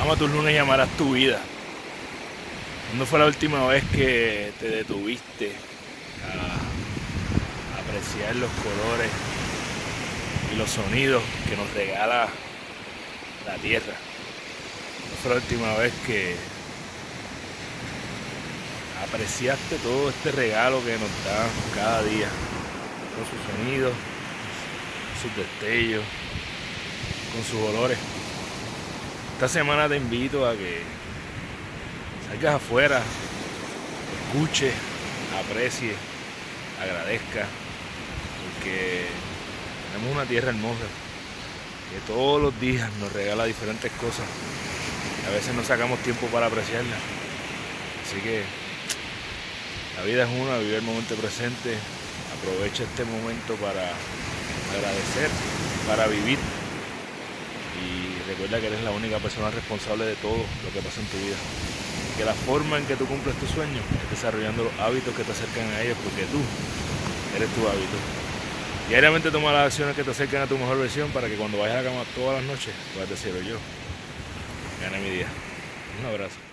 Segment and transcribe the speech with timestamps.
[0.00, 1.38] Ama tus lunes y amarás tu vida.
[2.88, 5.52] ¿Cuándo fue la última vez que te detuviste
[6.24, 9.10] a apreciar los colores
[10.50, 12.28] y los sonidos que nos regala
[13.46, 13.92] la tierra?
[15.00, 16.34] ¿Cuándo fue la última vez que
[19.06, 22.28] apreciaste todo este regalo que nos da cada día?
[23.14, 23.92] Con sus sonidos,
[25.20, 26.04] sus destellos,
[27.34, 27.98] con sus olores.
[29.40, 30.82] Esta semana te invito a que
[32.28, 33.00] salgas afuera,
[34.26, 34.70] escuche,
[35.40, 35.94] aprecie,
[36.78, 37.46] agradezca,
[38.52, 39.06] porque
[39.90, 40.84] tenemos una tierra hermosa
[41.90, 44.26] que todos los días nos regala diferentes cosas.
[45.26, 46.96] a veces no sacamos tiempo para apreciarla.
[48.04, 48.42] Así que
[49.96, 51.78] la vida es una, vive el momento presente,
[52.38, 53.88] aprovecha este momento para
[54.76, 55.30] agradecer,
[55.88, 56.38] para vivir
[58.26, 61.36] recuerda que eres la única persona responsable de todo lo que pasa en tu vida.
[62.16, 65.32] Que la forma en que tú cumples tus sueños es desarrollando los hábitos que te
[65.32, 66.40] acercan a ellos, porque tú
[67.36, 67.96] eres tu hábito.
[68.88, 71.76] Diariamente toma las acciones que te acercan a tu mejor versión para que cuando vayas
[71.76, 73.56] a la cama todas las noches puedas decirlo yo.
[74.80, 75.26] Gané mi día.
[76.00, 76.49] Un abrazo.